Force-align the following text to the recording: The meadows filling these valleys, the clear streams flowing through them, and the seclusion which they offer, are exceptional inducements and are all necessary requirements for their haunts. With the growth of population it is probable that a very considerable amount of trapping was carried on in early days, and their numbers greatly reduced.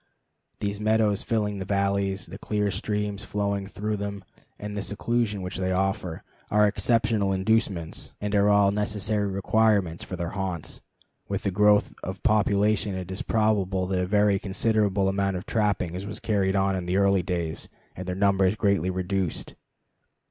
The 0.61 0.75
meadows 0.79 1.21
filling 1.21 1.59
these 1.59 1.67
valleys, 1.67 2.25
the 2.25 2.39
clear 2.39 2.71
streams 2.71 3.23
flowing 3.23 3.67
through 3.67 3.97
them, 3.97 4.23
and 4.57 4.75
the 4.75 4.81
seclusion 4.81 5.43
which 5.43 5.57
they 5.57 5.71
offer, 5.71 6.23
are 6.49 6.65
exceptional 6.65 7.31
inducements 7.31 8.15
and 8.19 8.33
are 8.33 8.49
all 8.49 8.71
necessary 8.71 9.27
requirements 9.29 10.03
for 10.03 10.15
their 10.15 10.31
haunts. 10.31 10.81
With 11.27 11.43
the 11.43 11.51
growth 11.51 11.93
of 12.01 12.23
population 12.23 12.95
it 12.95 13.11
is 13.11 13.21
probable 13.21 13.85
that 13.89 13.99
a 14.01 14.07
very 14.07 14.39
considerable 14.39 15.07
amount 15.07 15.37
of 15.37 15.45
trapping 15.45 15.93
was 15.93 16.19
carried 16.19 16.55
on 16.55 16.75
in 16.75 16.91
early 16.95 17.21
days, 17.21 17.69
and 17.95 18.07
their 18.07 18.15
numbers 18.15 18.55
greatly 18.55 18.89
reduced. 18.89 19.53